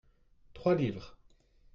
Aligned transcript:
trois 0.55 0.73
livres. 0.73 1.15